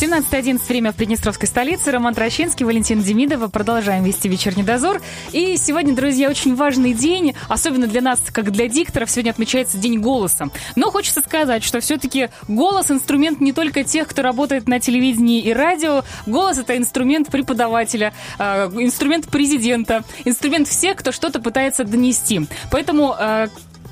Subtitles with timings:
[0.00, 1.90] 17.11 время в Приднестровской столице.
[1.90, 3.48] Роман Трощинский, Валентин Демидова.
[3.48, 5.02] Продолжаем вести вечерний дозор.
[5.32, 10.00] И сегодня, друзья, очень важный день, особенно для нас, как для дикторов, сегодня отмечается День
[10.00, 10.48] голоса.
[10.74, 15.52] Но хочется сказать, что все-таки голос– инструмент не только тех, кто работает на телевидении и
[15.52, 16.02] радио.
[16.24, 22.46] Голос– это инструмент преподавателя, э, инструмент президента, инструмент всех, кто что-то пытается донести.
[22.70, 23.48] Поэтому э,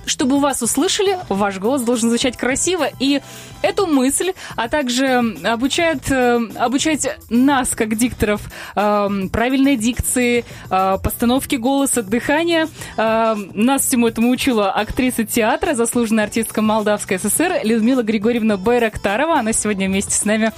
[0.08, 2.88] чтобы вас услышали, ваш голос должен звучать красиво.
[2.98, 3.20] И
[3.62, 8.40] эту мысль, а также обучает, э, обучать нас, как дикторов,
[8.74, 12.68] э, правильной дикции, э, постановки голоса, дыхания.
[12.96, 19.38] Нас всему этому учила актриса театра, заслуженная артистка Молдавской ССР Людмила Григорьевна Байрактарова.
[19.38, 20.52] Она сегодня вместе с нами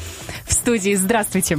[0.46, 0.95] в студии.
[0.95, 1.59] Здравствуйте.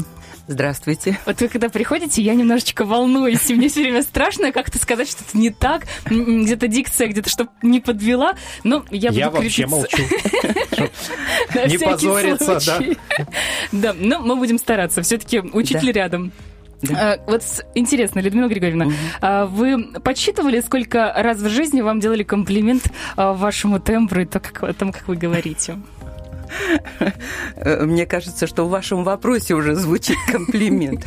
[0.51, 1.17] Здравствуйте.
[1.25, 5.37] Вот вы когда приходите, я немножечко волнуюсь, и мне все время страшно как-то сказать что-то
[5.37, 9.97] не так, где-то дикция, где-то что не подвела, но я буду Я вообще молчу.
[11.67, 12.79] Не позориться, да.
[13.71, 16.31] Да, но мы будем стараться, все-таки учитель рядом.
[16.81, 17.13] Да.
[17.13, 17.43] А, вот
[17.75, 19.55] интересно, Людмила Григорьевна, угу.
[19.55, 24.63] вы подсчитывали, сколько раз в жизни вам делали комплимент а, вашему тембру и то, как,
[24.63, 25.77] о том, как вы говорите?
[27.65, 31.05] Мне кажется, что в вашем вопросе уже звучит комплимент.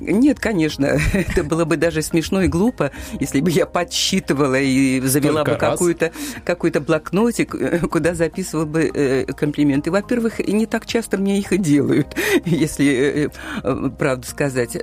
[0.00, 5.44] Нет, конечно, это было бы даже смешно и глупо, если бы я подсчитывала и завела
[5.44, 6.12] Только бы какую-то
[6.44, 9.90] какой блокнотик, куда записывала бы э, комплименты.
[9.90, 13.28] Во-первых, не так часто мне их и делают, если э,
[13.62, 14.76] э, правду сказать.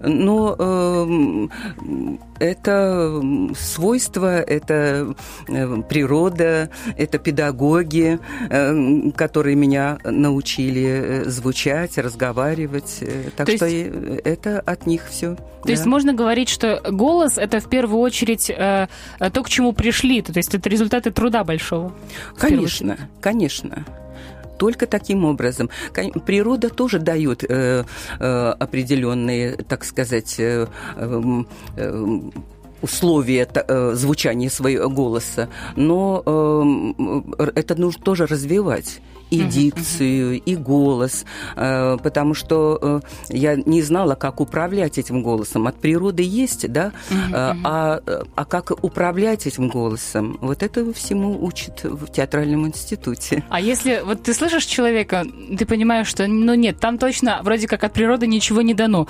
[0.00, 3.22] Но эм, это
[3.58, 5.14] свойство, это
[5.88, 8.18] природа, это педагоги,
[9.16, 12.98] которые меня научили э, звучать, разговаривать.
[13.00, 14.22] Э, так То что есть...
[14.24, 15.34] это от них все.
[15.34, 15.70] То да.
[15.72, 20.32] есть можно говорить, что голос это в первую очередь э, то, к чему пришли, то
[20.34, 21.92] есть это результаты труда большого.
[22.36, 23.84] Конечно, конечно
[24.58, 25.70] только таким образом.
[26.26, 27.84] Природа тоже дает э,
[28.18, 31.42] э, определенные, так сказать, э, э,
[31.76, 32.20] э
[32.82, 39.00] условия э, звучания своего голоса, но э, это нужно тоже развивать
[39.30, 40.42] и uh-huh, дикцию, uh-huh.
[40.44, 41.24] и голос,
[41.56, 45.66] э, потому что э, я не знала, как управлять этим голосом.
[45.66, 47.60] От природы есть, да, uh-huh, uh-huh.
[47.64, 48.00] А,
[48.34, 53.44] а как управлять этим голосом, вот это всему учат в театральном институте.
[53.50, 55.24] А если вот ты слышишь человека,
[55.58, 59.08] ты понимаешь, что ну нет, там точно вроде как от природы ничего не дано.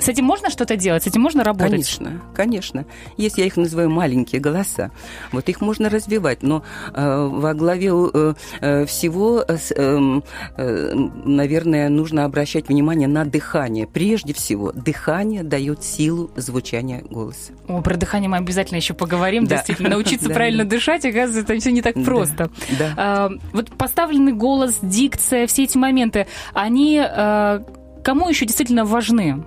[0.00, 1.04] С этим можно что-то делать?
[1.04, 1.70] С этим можно работать?
[1.70, 2.84] Конечно, конечно.
[3.16, 4.90] Есть, я их называю маленькие голоса.
[5.32, 6.62] Вот их можно развивать, но
[6.92, 10.24] э, во главе э, э всего, э, эм,
[10.56, 10.94] э,
[11.24, 13.86] наверное, нужно обращать внимание на дыхание.
[13.86, 17.52] Прежде всего, дыхание дает силу звучания голоса.
[17.68, 19.46] О, про дыхание мы обязательно еще поговорим.
[19.46, 19.56] Да.
[19.56, 22.50] Действительно, научиться правильно дышать, оказывается, это все не так просто.
[22.96, 27.60] А, вот поставленный голос, дикция, все эти моменты, они э,
[28.04, 29.42] кому еще действительно важны?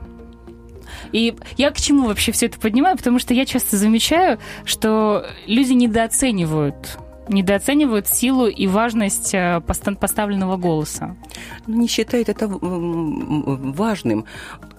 [1.11, 2.97] И я к чему вообще все это поднимаю?
[2.97, 6.97] Потому что я часто замечаю, что люди недооценивают
[7.29, 11.17] недооценивают силу и важность э, поставленного голоса.
[11.65, 14.25] Ну, не считают это важным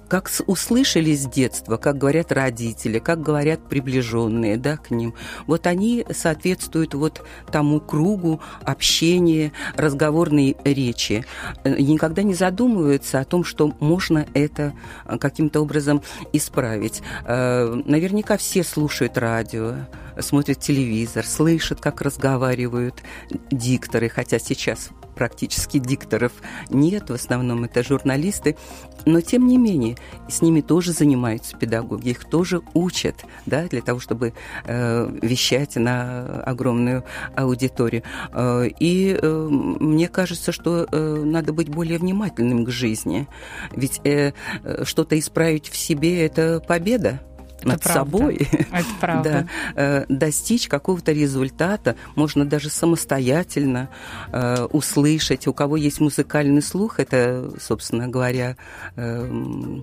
[0.09, 5.15] как услышали с детства, как говорят родители, как говорят приближенные да, к ним,
[5.47, 11.25] вот они соответствуют вот тому кругу общения, разговорной речи.
[11.65, 14.73] Э, никогда не задумываются о том, что можно это
[15.07, 16.03] э, каким-то образом
[16.33, 17.03] исправить.
[17.27, 19.75] Э, наверняка все слушают радио,
[20.19, 23.03] смотрят телевизор, слышат, как разговаривают
[23.51, 26.31] дикторы, хотя сейчас практически дикторов.
[26.71, 28.57] Нет, в основном это журналисты,
[29.05, 29.97] но тем не менее
[30.29, 34.33] с ними тоже занимаются педагоги, их тоже учат, да, для того, чтобы
[34.65, 37.03] э, вещать на огромную
[37.35, 38.05] аудиторию.
[38.33, 43.27] Э, и э, мне кажется, что э, надо быть более внимательным к жизни,
[43.73, 44.33] ведь э,
[44.63, 47.21] э что-то исправить в себе это победа
[47.65, 48.01] над правда.
[48.01, 49.49] собой, Это правда.
[49.75, 53.89] да, э, достичь какого-то результата, можно даже самостоятельно
[54.33, 55.47] э, услышать.
[55.47, 58.57] У кого есть музыкальный слух, это, собственно говоря,
[58.97, 59.81] э,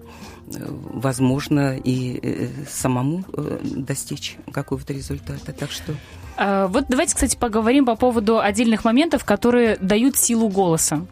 [0.47, 3.25] возможно и самому
[3.63, 5.53] достичь какого-то результата.
[5.53, 5.93] Так что
[6.37, 11.05] а, вот давайте, кстати, поговорим по поводу отдельных моментов, которые дают силу голоса.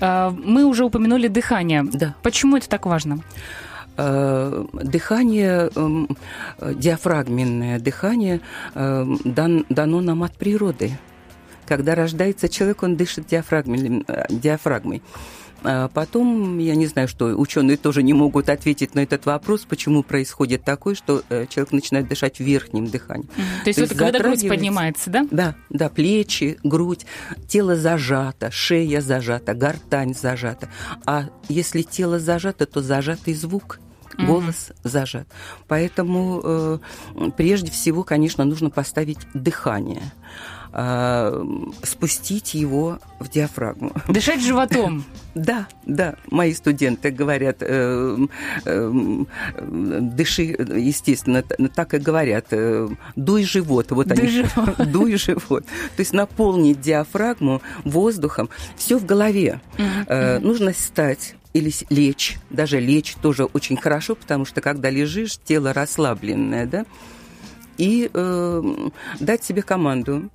[0.00, 1.84] Мы уже упомянули дыхание.
[1.84, 2.14] Да.
[2.22, 3.20] Почему это так важно?
[4.02, 6.08] Э, дыхание, эм,
[6.58, 8.40] диафрагменное дыхание
[8.74, 10.92] эм, дано нам от природы.
[11.66, 14.04] Когда рождается человек, он дышит диафрагмой.
[14.08, 15.02] Э, диафрагмой.
[15.62, 20.02] А потом, я не знаю, что ученые тоже не могут ответить на этот вопрос, почему
[20.02, 23.28] происходит такое, что э, человек начинает дышать верхним дыханием.
[23.64, 25.26] То есть, То есть это когда грудь поднимается, да?
[25.30, 27.04] Да, да, плечи, грудь,
[27.46, 30.70] тело зажато, шея зажата, гортань зажата.
[31.04, 33.78] А если тело зажато, то зажатый звук
[34.26, 34.88] голос mm-hmm.
[34.88, 35.28] зажат.
[35.68, 36.78] Поэтому э,
[37.36, 40.02] прежде всего, конечно, нужно поставить дыхание.
[40.72, 41.42] Э,
[41.82, 43.92] спустить его в диафрагму.
[44.08, 45.04] Дышать животом.
[45.32, 48.16] Да, да, мои студенты говорят, э,
[48.64, 49.24] э,
[49.54, 54.76] дыши, естественно, так и говорят, э, дуй живот, вот дуй они, живот.
[54.90, 55.64] дуй живот.
[55.64, 59.60] То есть наполнить диафрагму воздухом, все в голове.
[60.08, 65.72] Э, нужно стать или лечь, даже лечь тоже очень хорошо, потому что когда лежишь, тело
[65.72, 66.86] расслабленное, да,
[67.76, 68.62] и э,
[69.20, 70.30] дать себе команду.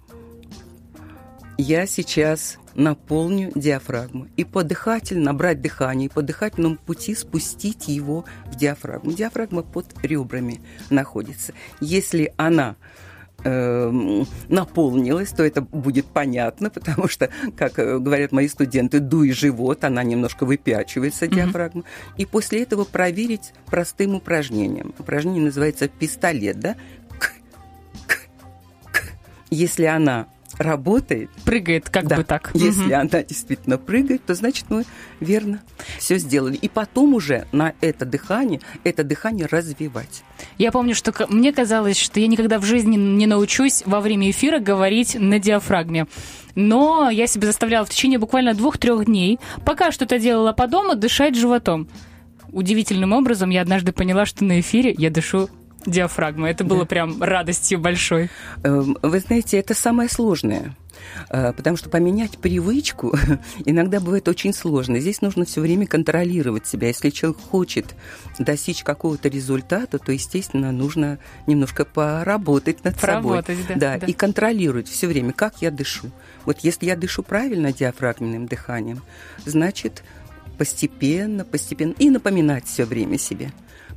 [1.58, 4.28] Я сейчас наполню диафрагму.
[4.36, 9.14] И по дыхательному, набрать дыхание, и по дыхательному пути спустить его в диафрагму.
[9.14, 11.54] Диафрагма под ребрами находится.
[11.80, 12.76] Если она
[13.48, 19.84] Эм, наполнилась, то это будет понятно, потому что, как э, говорят мои студенты, дуй живот,
[19.84, 21.82] она немножко выпячивается, диафрагма.
[21.82, 22.14] Mm-hmm.
[22.18, 24.96] И после этого проверить простым упражнением.
[24.98, 26.76] Упражнение называется пистолет, да?
[29.52, 30.26] Если она
[30.58, 31.30] работает.
[31.44, 32.52] Прыгает как да, бы так.
[32.54, 32.96] Если угу.
[32.96, 34.86] она действительно прыгает, то значит мы
[35.20, 35.62] верно
[36.00, 36.56] все сделали.
[36.56, 40.24] И потом уже на это дыхание, это дыхание развивать.
[40.58, 44.60] Я помню, что мне казалось, что я никогда в жизни не научусь во время эфира
[44.60, 46.08] говорить на диафрагме.
[46.56, 51.36] Но я себе заставляла в течение буквально двух-трех дней, пока что-то делала по дому, дышать
[51.36, 51.90] животом.
[52.52, 55.50] Удивительным образом я однажды поняла, что на эфире я дышу
[55.86, 56.50] диафрагма.
[56.50, 56.86] Это было да.
[56.86, 58.30] прям радостью большой.
[58.64, 60.76] Эм, вы знаете, это самое сложное.
[61.30, 63.16] Э, потому что поменять привычку
[63.66, 65.00] иногда бывает очень сложно.
[65.00, 66.88] Здесь нужно все время контролировать себя.
[66.88, 67.96] Если человек хочет
[68.40, 73.76] достичь какого-то результата, то, естественно, нужно немножко поработать над Поработать, собой.
[73.76, 74.06] Да, да.
[74.06, 76.12] И контролировать все время, как я дышу.
[76.46, 79.02] Вот если я дышу правильно диафрагменным дыханием,
[79.46, 80.04] значит,
[80.58, 83.52] постепенно, постепенно, и напоминать все время себе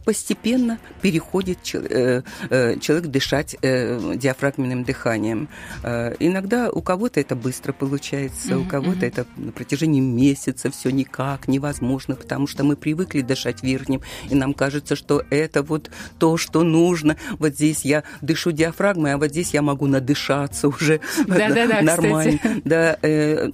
[0.09, 5.51] постепенно переходит э, э, человек дышать э, диафрагменным дыханием.
[5.83, 8.67] Иногда у кого-то это быстро получается, mm-hmm.
[8.67, 14.01] у кого-то это на протяжении месяца все никак невозможно, потому что мы привыкли дышать верхним,
[14.31, 17.19] и нам кажется, что это вот то, что нужно.
[17.39, 22.41] Вот здесь я дышу диафрагмой, а вот здесь я могу надышаться уже нормально.
[22.65, 22.99] Да,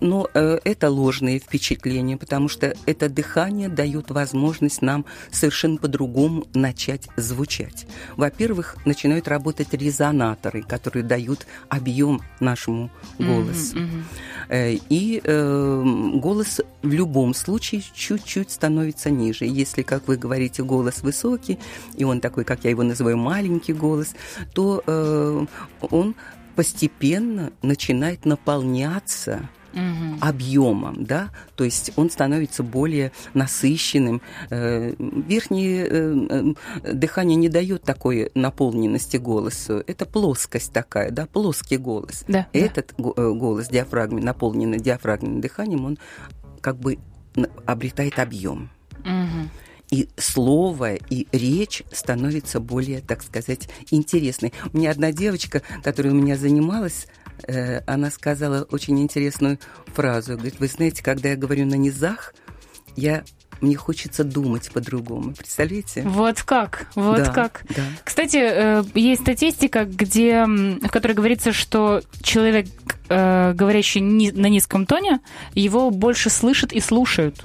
[0.01, 6.14] но это ложные впечатления, потому что это дыхание дает возможность нам совершенно по-другому
[6.55, 7.87] начать звучать.
[8.17, 13.77] Во-первых, начинают работать резонаторы, которые дают объем нашему голосу.
[13.77, 14.03] Mm-hmm,
[14.49, 14.83] mm-hmm.
[14.89, 15.83] И э,
[16.15, 19.45] голос в любом случае чуть-чуть становится ниже.
[19.45, 21.59] Если, как вы говорите, голос высокий,
[21.97, 24.15] и он такой, как я его называю, маленький голос,
[24.55, 25.47] то э,
[25.81, 26.15] он
[26.55, 30.19] постепенно начинает наполняться угу.
[30.21, 34.23] объемом, да, то есть он становится более насыщенным.
[34.51, 39.83] Э, верхнее э, э, дыхание не дает такой наполненности голосу.
[39.87, 42.25] Это плоскость такая, да, плоский голос.
[42.29, 43.31] Да, Этот да.
[43.31, 45.99] голос диафрагмы, наполненный диафрагмным дыханием, он
[46.61, 46.99] как бы
[47.67, 48.71] обретает объем.
[49.01, 49.51] Угу
[49.91, 54.53] и слово, и речь становится более, так сказать, интересной.
[54.73, 57.07] У меня одна девочка, которая у меня занималась,
[57.47, 60.35] Э, она сказала очень интересную фразу.
[60.35, 62.35] Говорит, вы знаете, когда я говорю на низах,
[62.97, 63.25] я
[63.61, 65.33] мне хочется думать по-другому.
[65.33, 66.03] Представляете?
[66.03, 67.65] Вот как, вот да, как.
[67.75, 67.83] Да.
[68.05, 72.67] Кстати, э, есть статистика, где, в которой говорится, что человек,
[73.09, 75.21] э, говорящий на низком тоне,
[75.55, 77.45] его больше слышат и слушают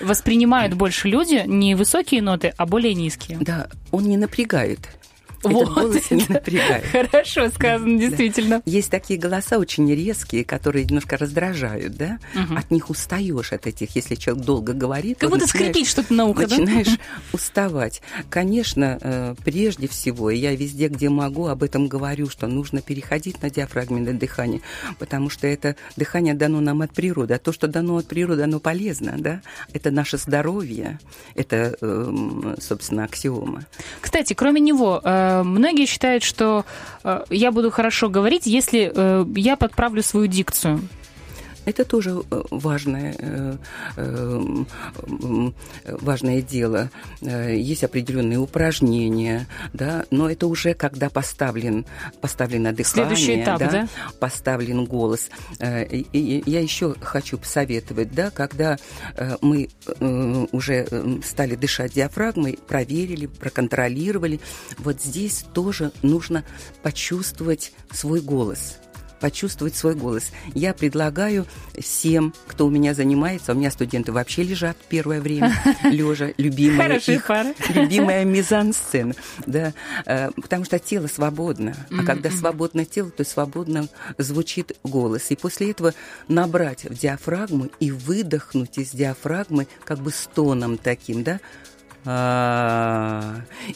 [0.00, 3.38] воспринимают больше люди не высокие ноты, а более низкие.
[3.40, 4.97] Да, он не напрягает.
[5.42, 5.74] Вот.
[5.74, 6.84] голос не напрягает.
[6.92, 8.56] Хорошо сказано, действительно.
[8.56, 8.62] Да.
[8.64, 12.18] Есть такие голоса очень резкие, которые немножко раздражают, да?
[12.34, 12.56] Угу.
[12.56, 15.18] От них устаешь от этих, если человек долго говорит.
[15.18, 16.96] Как будто скрипит что-то на ухо, Начинаешь да?
[17.32, 18.02] уставать.
[18.30, 23.50] Конечно, э, прежде всего, я везде, где могу, об этом говорю, что нужно переходить на
[23.50, 24.60] диафрагменное дыхание,
[24.98, 27.34] потому что это дыхание дано нам от природы.
[27.34, 29.42] А то, что дано от природы, оно полезно, да?
[29.72, 30.98] Это наше здоровье,
[31.34, 33.64] это, эм, собственно, аксиома.
[34.00, 36.64] Кстати, кроме него, Э, многие считают, что
[37.04, 40.80] э, я буду хорошо говорить, если э, я подправлю свою дикцию.
[41.68, 44.64] Это тоже э, важное, э,
[45.86, 46.90] важное дело.
[47.20, 51.84] Есть определенные упражнения, да, но это уже когда поставлен,
[52.22, 53.88] поставлено дыхание, Следующий этап, да, да?
[54.18, 55.28] поставлен голос.
[55.60, 58.78] И я еще хочу посоветовать, да, когда
[59.42, 59.68] мы
[60.52, 60.86] уже
[61.22, 64.40] стали дышать диафрагмой, проверили, проконтролировали,
[64.78, 66.44] вот здесь тоже нужно
[66.82, 68.78] почувствовать свой голос
[69.20, 70.30] почувствовать свой голос.
[70.54, 71.46] Я предлагаю
[71.78, 77.30] всем, кто у меня занимается, у меня студенты вообще лежат первое время, лежа, любимая их,
[77.74, 79.14] любимая мизансцена,
[79.46, 79.72] да,
[80.06, 85.30] э, потому что тело свободно, а когда свободно тело, то свободно звучит голос.
[85.30, 85.94] И после этого
[86.28, 91.40] набрать в диафрагму и выдохнуть из диафрагмы как бы стоном таким, да,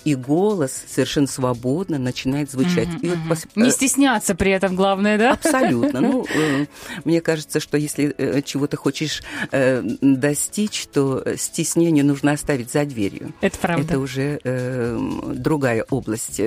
[0.05, 2.89] и голос совершенно свободно начинает звучать.
[3.03, 3.47] и вот пос...
[3.55, 5.33] Не стесняться при этом, главное, да?
[5.33, 6.01] Абсолютно.
[6.01, 6.67] Ну, э,
[7.05, 13.35] мне кажется, что если э, чего-то хочешь э, достичь, то стеснение нужно оставить за дверью.
[13.41, 13.85] Это правда.
[13.85, 16.41] Это уже другая область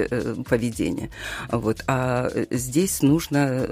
[0.47, 1.09] поведения.
[1.51, 1.83] Вот.
[1.87, 3.67] А здесь нужно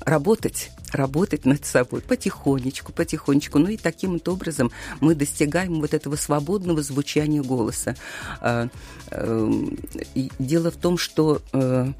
[0.00, 3.58] работать, работать над собой потихонечку, потихонечку.
[3.58, 6.97] Ну и таким вот образом мы достигаем вот этого свободного звучания
[7.42, 7.94] голоса.
[8.40, 8.68] А,
[9.10, 9.78] эм,
[10.38, 11.92] дело в том, что э,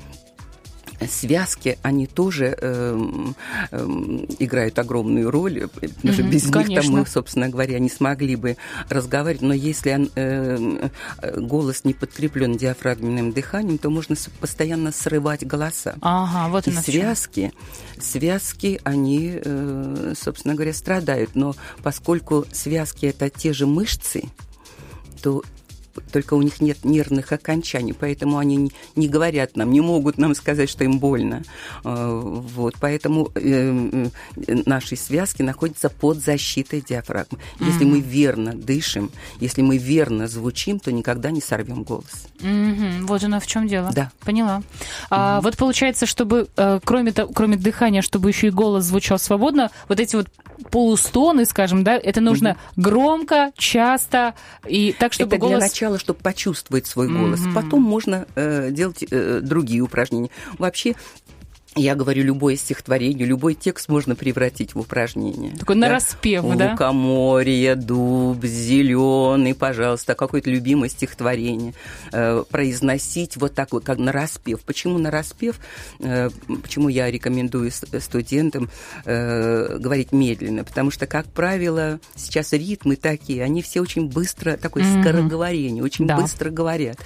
[1.07, 2.99] связки, они тоже э,
[3.71, 3.87] э,
[4.39, 5.69] играют огромную роль.
[6.03, 6.73] Даже mm-hmm, без конечно.
[6.73, 8.57] них там мы, собственно говоря, не смогли бы
[8.89, 9.43] разговаривать.
[9.43, 10.89] Но если э,
[11.37, 15.95] голос не подкреплен диафрагменным дыханием, то можно постоянно срывать голоса.
[16.01, 17.53] Ага, вот и связки,
[18.01, 21.31] связки, они, э, собственно говоря, страдают.
[21.35, 24.25] Но поскольку связки это те же мышцы,
[25.23, 25.43] то
[26.01, 30.71] только у них нет нервных окончаний, поэтому они не, говорят нам, не могут нам сказать,
[30.71, 31.43] что им больно.
[31.85, 34.09] А, вот, поэтому э,
[34.67, 37.39] наши связки находятся под защитой диафрагмы.
[37.61, 37.91] Если mm-hmm.
[37.91, 42.27] мы верно дышим, если мы верно звучим, то никогда не сорвем голос.
[42.41, 43.07] Mm-hmm.
[43.07, 43.91] Вот оно в чем дело.
[43.93, 44.11] Да.
[44.21, 44.63] Поняла.
[45.11, 45.43] А, mm-hmm.
[45.43, 50.17] Вот получается, чтобы э, кроме, кроме дыхания, чтобы еще и голос звучал свободно, вот эти
[50.17, 50.29] вот
[50.71, 52.83] полустоны, скажем, да, это нужно mm-hmm.
[52.83, 54.35] громко, часто
[54.67, 55.65] и так, чтобы это голос...
[55.89, 57.41] для начала, чтобы почувствовать свой голос.
[57.41, 57.55] Mm-hmm.
[57.55, 60.31] Потом можно э, делать э, другие упражнения.
[60.59, 60.95] Вообще
[61.79, 65.57] я говорю, любое стихотворение, любой текст можно превратить в упражнение.
[65.57, 65.83] Такой да?
[65.83, 66.73] на распев, да?
[66.73, 71.75] Лукоморье, дуб, зеленый, пожалуйста, какое-то любимое стихотворение.
[72.13, 74.61] Э, произносить вот так вот, как на распев.
[74.61, 75.61] Почему на распев?
[76.01, 76.31] Э,
[76.63, 78.71] почему я рекомендую студентам
[79.05, 80.65] э, говорить медленно?
[80.65, 85.01] Потому что, как правило, сейчас ритмы такие, они все очень быстро, такое mm-hmm.
[85.03, 86.17] скороговорение, очень да.
[86.17, 86.99] быстро говорят.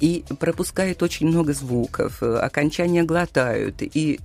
[0.00, 3.76] И пропускают очень много звуков, окончания глотают.
[3.80, 4.17] И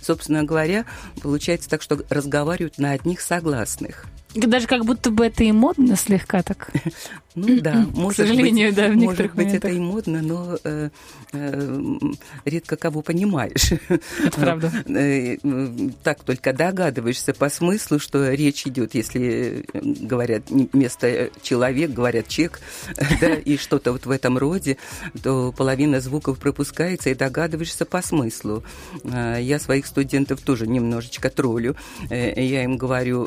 [0.00, 0.84] собственно говоря,
[1.22, 4.06] получается так, что разговаривают на одних согласных.
[4.34, 6.70] Даже как будто бы это и модно слегка так.
[7.36, 10.90] Ну да, может К сожалению, быть, да, в может быть это и модно, но э,
[11.32, 11.98] э,
[12.44, 13.72] редко кого понимаешь.
[13.88, 14.72] Это правда.
[14.94, 15.36] Э,
[16.04, 22.60] так только догадываешься по смыслу, что речь идет, если говорят вместо человек, говорят чек,
[23.20, 24.76] да, и что-то вот в этом роде,
[25.22, 28.62] то половина звуков пропускается, и догадываешься по смыслу.
[29.02, 31.74] Э, я своих студентов тоже немножечко троллю.
[32.10, 33.26] Э, я им говорю,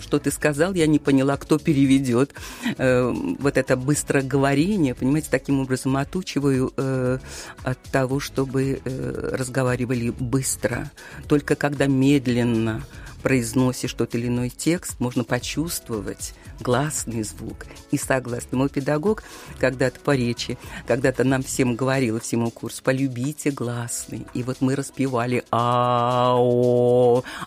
[0.00, 2.32] что ты сказал, я не поняла, кто переведет
[2.78, 7.18] вот это быстроговорение, понимаете, таким образом отучиваю э,
[7.62, 10.90] от того, чтобы э, разговаривали быстро.
[11.28, 12.82] Только когда медленно
[13.22, 18.58] произносишь тот или иной текст, можно почувствовать гласный звук и согласный.
[18.58, 19.22] Мой педагог
[19.58, 24.26] когда-то по речи, когда-то нам всем говорил, всему курсу, полюбите гласный.
[24.34, 25.44] И вот мы распевали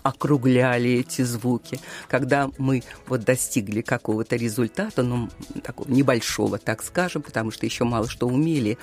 [0.04, 1.80] округляли эти звуки.
[2.08, 5.30] Когда мы вот достигли какого-то результата, ну,
[5.64, 8.78] такого небольшого, так скажем, потому что еще мало что умели,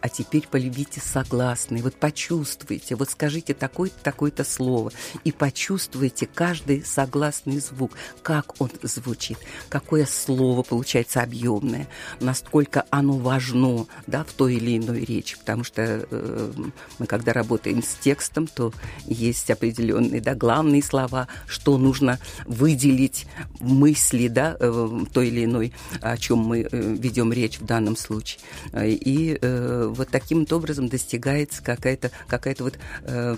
[0.00, 4.92] а теперь полюбите согласные, вот почувствуйте, вот скажите такое-то, такое-то слово,
[5.24, 9.38] и почувствуйте каждый согласный звук, как он звучит,
[9.68, 11.88] какое слово получается объемное,
[12.20, 16.52] насколько оно важно, да, в той или иной речи, потому что э,
[16.98, 18.72] мы, когда работаем с текстом, то
[19.06, 23.26] есть определенные, да, главные слова, что нужно выделить
[23.58, 27.96] в мысли, да, э, той или иной, о чем мы э, ведем речь в данном
[27.96, 28.40] случае,
[28.74, 33.36] и э, вот таким образом достигается какая-то какая вот, э,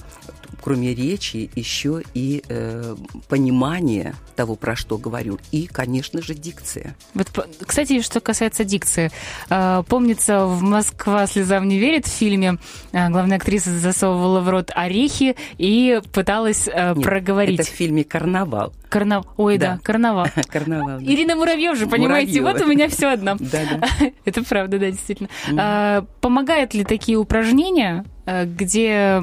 [0.62, 2.96] кроме речи, еще и э,
[3.28, 6.96] понимание того, про что говорю, и, конечно же, дикция.
[7.14, 7.28] Вот,
[7.66, 9.10] кстати, что касается дикции,
[9.50, 12.58] э, помнится, в «Москва слезам не верит» в фильме
[12.92, 17.60] э, главная актриса засовывала в рот орехи и пыталась э, Нет, проговорить.
[17.60, 18.72] это в фильме «Карнавал».
[18.88, 19.26] Карнавал.
[19.36, 20.26] Ой, да, да карнавал.
[20.48, 20.98] карнавал.
[20.98, 21.04] Да.
[21.04, 22.58] Ирина Муравьев же, понимаете, Муравьева.
[22.58, 23.36] вот у меня все одно.
[23.38, 24.10] Да, да.
[24.24, 25.28] Это правда, да, действительно.
[25.58, 28.04] А, помогают ли такие упражнения
[28.44, 29.22] где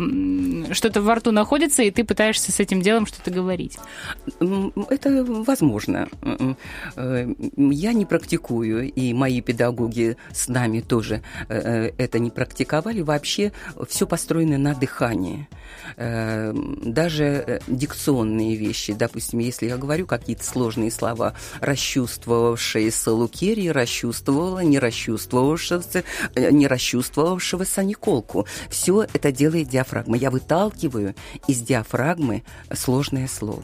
[0.72, 3.78] что-то во рту находится, и ты пытаешься с этим делом что-то говорить?
[4.90, 6.08] Это возможно.
[6.96, 13.02] Э, я не практикую, и мои педагоги с нами тоже э, это не практиковали.
[13.02, 13.52] Вообще
[13.88, 15.48] все построено на дыхании.
[15.98, 26.04] Даже дикционные вещи, допустим, если я говорю какие-то сложные слова, расчувствовавшаяся Лукерия расчувствовала не расчувствовавшегося,
[26.36, 28.46] не расчувствовавшегося Николку.
[28.70, 30.18] Все это делает диафрагма.
[30.18, 31.16] Я выталкиваю
[31.48, 33.64] из диафрагмы сложное слово.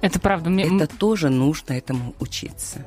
[0.00, 0.50] Это правда.
[0.50, 0.64] Мне...
[0.64, 2.84] Это тоже нужно этому учиться.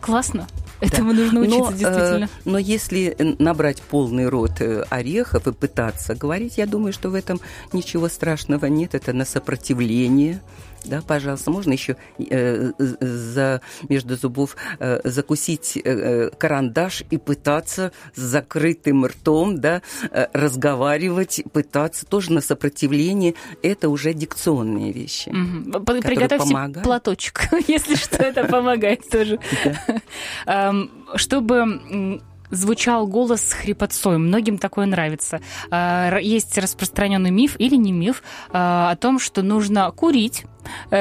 [0.00, 0.46] Классно.
[0.80, 1.20] Этому да.
[1.20, 2.24] нужно учиться, но, действительно.
[2.24, 7.14] Э, но если набрать полный рот э, орехов и пытаться говорить, я думаю, что в
[7.14, 7.38] этом
[7.74, 8.94] ничего страшного нет.
[8.94, 10.40] Это на сопротивление
[10.84, 18.20] да, пожалуйста, можно еще э, за, между зубов э, закусить э, карандаш и пытаться с
[18.20, 23.34] закрытым ртом, да, э, разговаривать, пытаться тоже на сопротивление.
[23.62, 25.28] Это уже дикционные вещи.
[25.28, 25.84] Угу.
[25.84, 26.84] Приготовьте помогают.
[26.84, 29.38] платочек, если что, это помогает тоже.
[31.14, 32.20] Чтобы
[32.50, 34.18] звучал голос с хрипотцой.
[34.18, 35.40] Многим такое нравится.
[35.70, 40.49] А, есть распространенный миф или не миф а, о том, что нужно курить Э,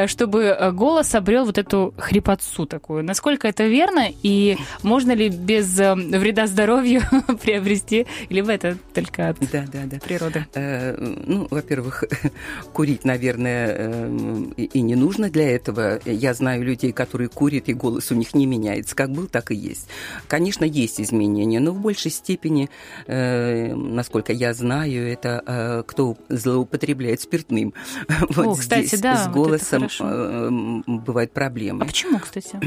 [0.08, 3.04] чтобы э, голос обрел вот эту хрипотцу такую.
[3.04, 7.02] Насколько это верно и можно ли без э, вреда здоровью
[7.42, 9.98] приобрести, либо это только от да, да, да.
[10.00, 10.46] природы?
[10.56, 12.04] ну, во-первых,
[12.74, 14.10] курить, наверное,
[14.58, 16.00] и не нужно для этого.
[16.06, 18.96] Я знаю людей, которые курят, и голос у них не меняется.
[18.96, 19.88] Как был, так и есть.
[20.28, 22.70] Конечно, есть изменения, но в большей степени,
[23.08, 27.74] насколько я знаю, это кто злоупотребляет спиртным.
[28.30, 30.50] Вот О, кстати, здесь, да, с голосом э,
[30.86, 31.84] бывают проблемы.
[31.84, 32.60] А почему, кстати?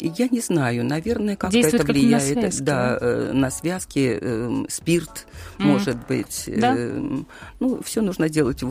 [0.00, 2.36] Я не знаю, наверное, как это влияет.
[2.36, 5.26] На связки, да, э, на связки, э, спирт,
[5.58, 5.64] mm.
[5.64, 6.44] может быть.
[6.56, 6.74] Да?
[6.76, 7.22] Э,
[7.60, 8.62] ну, все нужно делать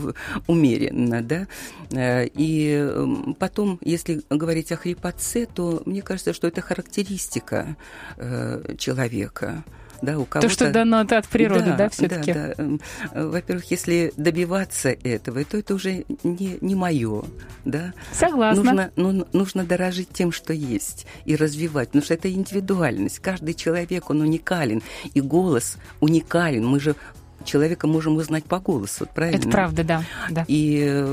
[0.48, 1.48] умеренно, да.
[1.92, 7.78] Э, и потом, если говорить о хрипотце, то мне кажется, что это характеристика
[8.18, 9.64] э, человека
[10.02, 10.48] да, у кого-то...
[10.48, 12.34] То, что дано от природы, да, да все-таки?
[12.34, 13.26] Да, да.
[13.26, 17.24] Во-первых, если добиваться этого, то это уже не, не мое,
[17.64, 17.94] да.
[18.12, 18.64] Согласна.
[18.64, 23.20] Нужно, ну, нужно дорожить тем, что есть, и развивать, потому что это индивидуальность.
[23.20, 24.82] Каждый человек, он уникален,
[25.14, 26.66] и голос уникален.
[26.66, 26.96] Мы же
[27.44, 29.40] человека можем узнать по голосу, правильно?
[29.40, 30.04] Это правда, да.
[30.30, 30.46] да.
[30.48, 31.06] И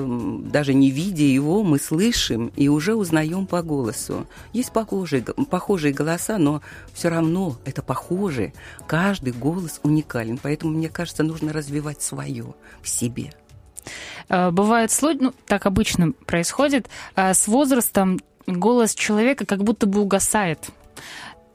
[0.44, 4.26] даже не видя его, мы слышим и уже узнаем по голосу.
[4.52, 8.52] Есть похожие, похожие голоса, но все равно это похоже.
[8.86, 13.32] Каждый голос уникален, поэтому, мне кажется, нужно развивать свое в себе.
[14.28, 20.00] Э, бывает сложно, ну, так обычно происходит, э, с возрастом голос человека как будто бы
[20.00, 20.70] угасает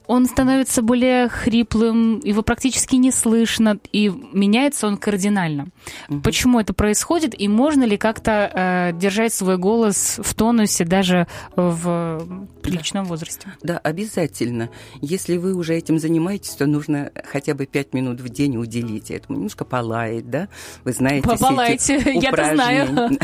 [0.08, 5.68] он становится более хриплым, его практически не слышно, и меняется он кардинально.
[6.08, 6.20] Угу.
[6.22, 12.26] Почему это происходит, и можно ли как-то э, держать свой голос в тонусе даже в
[12.62, 13.08] приличном да.
[13.10, 13.48] возрасте?
[13.62, 14.70] Да, обязательно.
[15.02, 19.36] Если вы уже этим занимаетесь, то нужно хотя бы пять минут в день уделить этому.
[19.36, 20.48] Немножко полаять, да?
[20.84, 23.10] Вы знаете Полаете, я-то знаю.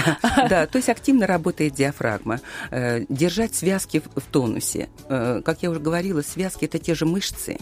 [0.50, 2.40] Да, то есть активно работает диафрагма.
[2.70, 4.90] Э, держать связки в тонусе.
[5.08, 7.56] Э, как я уже говорила, связки это те же мышцы,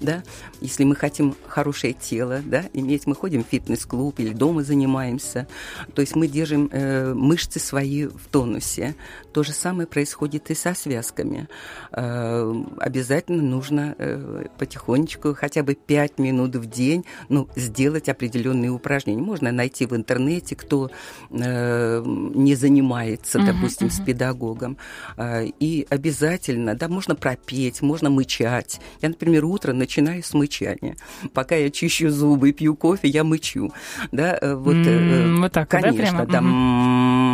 [0.00, 0.22] да,
[0.60, 5.46] если мы хотим хорошее тело, да, иметь, мы ходим в фитнес-клуб или дома занимаемся,
[5.94, 8.94] то есть мы держим э, мышцы свои в тонусе.
[9.32, 11.48] То же самое происходит и со связками.
[11.92, 19.22] Э, обязательно нужно э, потихонечку, хотя бы 5 минут в день, ну, сделать определенные упражнения.
[19.22, 20.90] Можно найти в интернете, кто
[21.30, 24.02] э, не занимается, uh-huh, допустим, uh-huh.
[24.02, 24.76] с педагогом.
[25.16, 28.80] Э, и обязательно, да, можно пропеть, можно мычать.
[29.00, 30.96] Я, например, утром начинаю с мычания.
[31.32, 33.72] Пока я чищу зубы, пью кофе, я мычу.
[34.12, 36.48] Да, э, вот, mm, вот так, конечно, да, прямо?
[36.48, 37.33] да.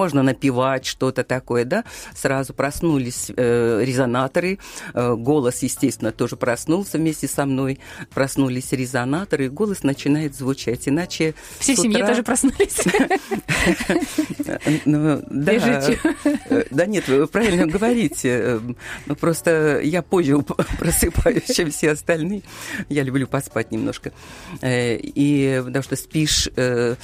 [0.00, 1.84] Можно напевать что-то такое, да,
[2.14, 4.58] сразу проснулись э, резонаторы,
[4.94, 7.80] э, голос, естественно, тоже проснулся вместе со мной,
[8.14, 12.78] проснулись резонаторы, и голос начинает звучать, иначе Все в семье тоже проснулись.
[14.84, 18.60] Ну, да, э, да нет, вы правильно говорите,
[19.06, 20.38] ну, просто я позже
[20.78, 22.42] просыпаюсь, чем все остальные,
[22.88, 24.12] я люблю поспать немножко,
[24.62, 26.96] э, и потому что спишь, э,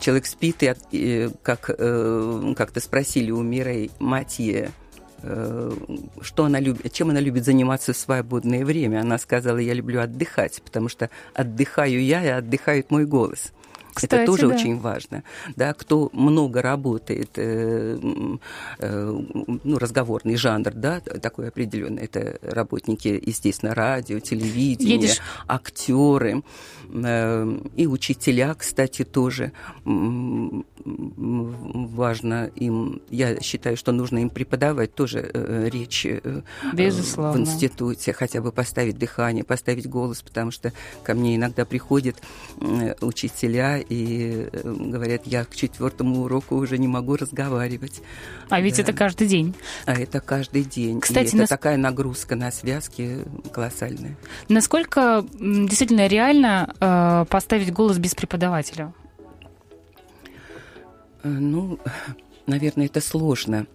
[0.00, 0.60] человек спит,
[0.92, 4.70] и как как-то спросили у Миры Матье,
[5.20, 9.00] что она любит, чем она любит заниматься в свободное время.
[9.00, 13.52] Она сказала, я люблю отдыхать, потому что отдыхаю я, и отдыхает мой голос.
[13.94, 14.54] Кстати, это тоже да.
[14.54, 15.22] очень важно.
[15.56, 17.98] Да, кто много работает, э,
[18.78, 19.20] э,
[19.64, 25.20] ну, разговорный жанр, да, такой определенный, это работники, естественно, радио, телевидения, Едешь...
[25.46, 26.42] актеры
[26.92, 29.52] э, и учителя, кстати, тоже
[30.84, 37.32] важно им, я считаю, что нужно им преподавать тоже э, речь э, Безусловно.
[37.32, 40.72] в институте, хотя бы поставить дыхание, поставить голос, потому что
[41.02, 42.16] ко мне иногда приходят
[42.60, 48.02] э, учителя и э, говорят, я к четвертому уроку уже не могу разговаривать.
[48.48, 48.82] А ведь да.
[48.82, 49.54] это каждый день.
[49.86, 51.00] А это каждый день.
[51.00, 51.48] Кстати, и это нас...
[51.48, 53.18] такая нагрузка на связки
[53.52, 54.16] колоссальная.
[54.48, 58.92] Насколько действительно реально э, поставить голос без преподавателя?
[61.22, 61.78] Э, ну,
[62.46, 63.66] наверное, это сложно.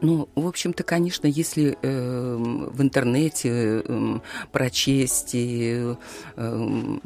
[0.00, 4.18] Ну, в общем-то, конечно, если э, в интернете э,
[4.52, 5.94] прочесть, и,
[6.36, 6.98] э,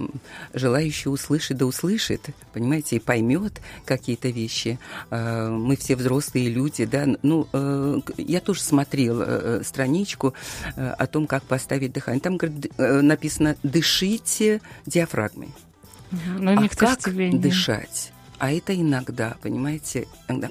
[0.54, 4.78] желающий услышит, да услышит, понимаете, и поймет какие-то вещи.
[5.10, 7.06] Э, мы все взрослые люди, да.
[7.22, 10.34] Ну, э, я тоже смотрела э, страничку
[10.76, 12.20] э, о том, как поставить дыхание.
[12.20, 15.48] Там говорит, э, написано «дышите диафрагмой».
[16.10, 17.00] Ну, а как
[17.40, 18.12] дышать?
[18.40, 20.48] А это иногда, понимаете, иногда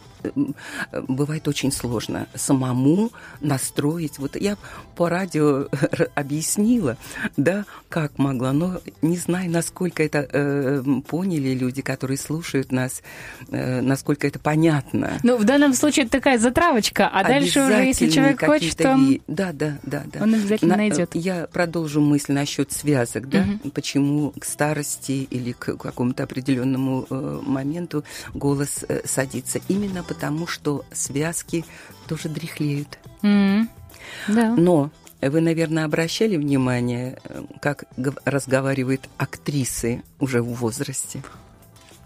[1.07, 4.19] бывает очень сложно самому настроить.
[4.19, 4.57] Вот я
[4.95, 5.67] по радио
[6.15, 6.97] объяснила,
[7.35, 13.01] да, как могла, но не знаю, насколько это э, поняли люди, которые слушают нас,
[13.49, 15.17] э, насколько это понятно.
[15.23, 18.93] Ну, в данном случае это такая затравочка, а дальше уже, если человек хочет, то...
[18.93, 19.21] Ви...
[19.27, 20.21] Да, да, да, да.
[20.21, 20.77] Он обязательно На...
[20.77, 21.15] найдет.
[21.15, 23.71] Я продолжу мысль насчет связок, да, угу.
[23.71, 27.78] почему к старости или к какому-то определенному э, моменту
[28.33, 29.59] голос э, садится.
[29.67, 31.65] Именно потому что связки
[32.07, 32.99] тоже дряхлеют.
[33.21, 33.67] Mm-hmm.
[34.29, 34.55] Да.
[34.55, 37.19] Но вы, наверное, обращали внимание,
[37.61, 37.83] как
[38.25, 41.21] разговаривают актрисы уже в возрасте?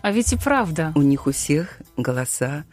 [0.01, 0.91] А ведь и правда.
[0.95, 2.65] У них у всех голоса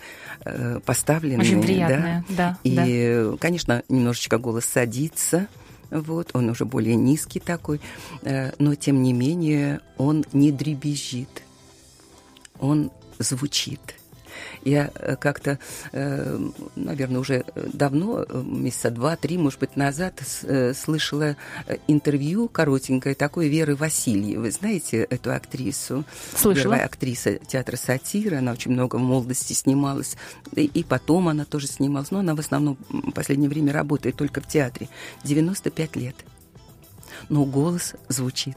[0.44, 1.42] э, поставлены.
[1.42, 2.58] Очень приятные, да.
[2.64, 3.36] да и, да.
[3.38, 5.46] конечно, немножечко голос садится,
[5.90, 7.80] вот, он уже более низкий такой,
[8.22, 11.42] э, но тем не менее он не дребезжит,
[12.60, 13.80] он звучит.
[14.64, 15.58] Я э, как-то,
[15.92, 20.20] э, наверное, уже давно, э, месяца два-три, может быть, назад
[20.74, 21.36] слышала
[21.86, 24.50] интервью коротенькое такой Веры Васильевой.
[24.50, 26.04] Знаете эту актрису?
[26.34, 26.74] Слышала.
[26.74, 28.38] Первая актриса театра сатира.
[28.38, 30.16] Она очень много в молодости снималась.
[30.54, 32.10] И, и потом она тоже снималась.
[32.10, 34.88] Но она в основном в последнее время работает только в театре.
[35.24, 36.16] 95 лет.
[37.28, 38.56] Но голос звучит.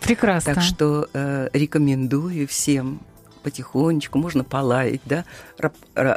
[0.00, 0.54] Прекрасно.
[0.54, 3.00] Так что э, рекомендую всем
[3.42, 5.24] потихонечку, можно полаять, да,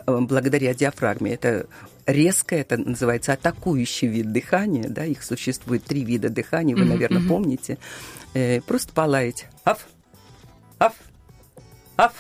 [0.07, 1.33] благодаря диафрагме.
[1.33, 1.67] Это
[2.05, 7.27] резкое, это называется атакующий вид дыхания, да, их существует три вида дыхания, вы, mm-hmm, наверное,
[7.27, 7.77] помните.
[8.33, 9.47] Э, просто полаять.
[9.63, 9.87] Аф,
[10.77, 10.93] аф,
[11.97, 12.13] аф,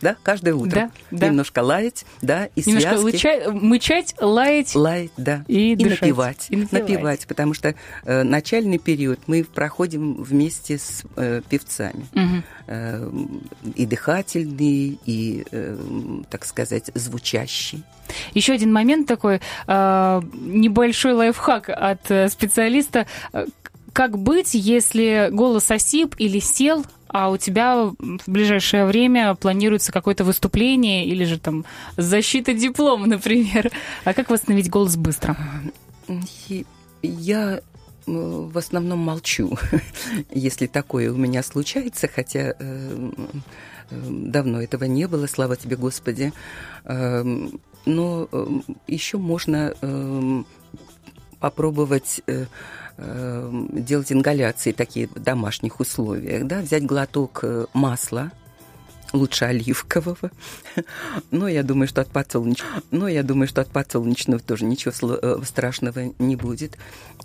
[0.00, 0.90] да, каждое утро.
[1.10, 1.28] Да, да.
[1.28, 3.04] Немножко лаять, да, и Немножко связки.
[3.04, 4.74] Лучать, мычать, лаять.
[4.74, 5.44] Лаять, да.
[5.48, 6.02] И, и дышать.
[6.02, 6.46] напевать.
[6.50, 6.88] И напевать.
[6.88, 12.06] напевать, потому что э, начальный период мы проходим вместе с э, певцами.
[12.12, 12.42] Угу.
[12.66, 13.10] Э,
[13.74, 15.76] и дыхательный, и, э,
[16.30, 17.82] так сказать, звучащий.
[18.34, 23.06] Еще один момент такой, э, небольшой лайфхак от э, специалиста.
[23.92, 30.24] Как быть, если голос осип или сел, а у тебя в ближайшее время планируется какое-то
[30.24, 31.64] выступление или же там
[31.96, 33.70] защита диплома, например.
[34.04, 35.36] А как восстановить голос быстро?
[37.02, 37.60] Я
[38.06, 39.58] в основном молчу,
[40.30, 43.10] если такое у меня случается, хотя э,
[43.90, 46.32] давно этого не было, слава тебе, Господи.
[46.84, 48.28] Эм, но
[48.86, 50.46] еще можно эм,
[51.50, 52.46] попробовать э,
[52.98, 58.32] Эм, делать ингаляции такие в домашних условиях, да, взять глоток э, масла
[59.12, 60.30] лучше оливкового.
[61.30, 65.38] Но я думаю, что от подсолнечного, но я думаю, что от подсолнечного тоже ничего э,
[65.44, 66.76] страшного не будет.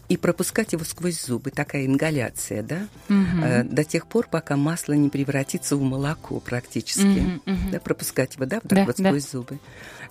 [0.09, 3.69] И пропускать его сквозь зубы, такая ингаляция, да, угу.
[3.69, 7.05] до тех пор, пока масло не превратится в молоко практически.
[7.45, 7.71] Угу, угу.
[7.71, 9.29] Да, пропускать его, да, вот так да, вот сквозь да.
[9.31, 9.59] зубы.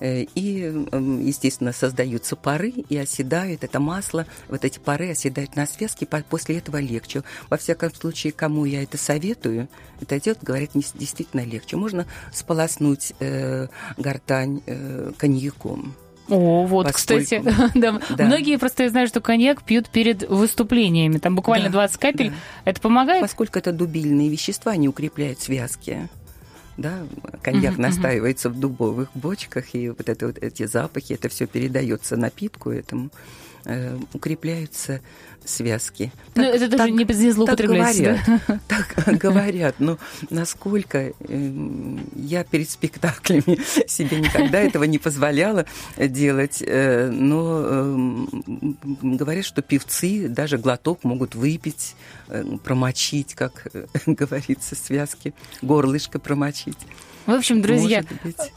[0.01, 3.63] Э, и, эм, естественно, создаются пары и оседают.
[3.63, 7.23] Это масло, вот эти пары оседают на связке, после этого легче.
[7.51, 9.69] Во всяком случае, кому я это советую,
[10.01, 11.60] это идет, говорят, действительно легче.
[11.77, 15.95] Можно сполоснуть э, гортань э, коньяком.
[16.29, 17.23] О, вот, Поскольку...
[17.23, 17.43] кстати,
[17.75, 18.01] да.
[18.09, 18.25] да.
[18.25, 21.19] Многие просто знают, что коньяк пьют перед выступлениями.
[21.19, 22.31] Там буквально да, 20 капель.
[22.31, 22.37] Да.
[22.71, 23.23] Это помогает?
[23.23, 26.09] Поскольку это дубильные вещества, они укрепляют связки
[26.81, 27.07] да,
[27.43, 28.53] коньяк uh-huh, настаивается uh-huh.
[28.53, 33.11] в дубовых бочках, и вот, это, вот эти запахи, это все передается напитку этому,
[33.65, 35.01] э, укрепляются
[35.45, 36.13] связки.
[36.35, 38.21] Ну, это даже так, не, не злоупотребляется.
[38.69, 45.67] Так говорят, так говорят, но насколько э, я перед спектаклями себе никогда этого не позволяла
[45.97, 48.07] делать, э, но э,
[49.03, 51.95] говорят, что певцы даже глоток могут выпить,
[52.29, 56.79] э, промочить, как э, говорится, связки, горлышко промочить.
[57.27, 58.03] В общем, друзья,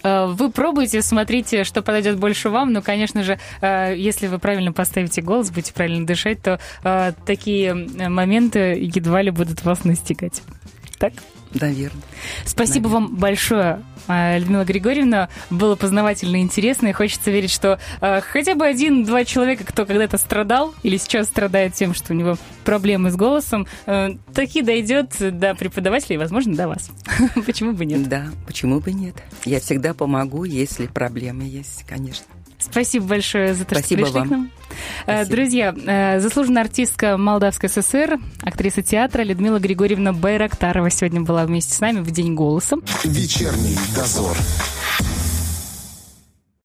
[0.04, 2.74] э, вы пробуйте, смотрите, что подойдет больше вам.
[2.74, 7.74] Но, конечно же, э, если вы правильно поставите голос, будете правильно дышать, то э, такие
[7.74, 10.42] моменты едва ли будут вас настигать.
[11.04, 11.12] Так?
[11.54, 12.02] Наверное.
[12.46, 13.08] Спасибо Наверное.
[13.10, 15.28] вам большое, Людмила Григорьевна.
[15.50, 16.88] Было познавательно и интересно.
[16.88, 21.74] И хочется верить, что э, хотя бы один-два человека, кто когда-то страдал или сейчас страдает
[21.74, 26.90] тем, что у него проблемы с голосом, э, таки дойдет до преподавателей, возможно, до вас.
[27.46, 28.08] почему бы нет?
[28.08, 29.16] Да, почему бы нет?
[29.44, 32.28] Я всегда помогу, если проблемы есть, конечно.
[32.70, 34.28] Спасибо большое за то, Спасибо что пришли вам.
[34.28, 34.52] к нам.
[35.06, 35.36] Э, Спасибо.
[35.36, 41.80] Друзья, э, заслуженная артистка Молдавской ССР, актриса театра Людмила Григорьевна Байрактарова сегодня была вместе с
[41.80, 42.78] нами в День голоса.
[43.04, 44.38] Вечерний дозор.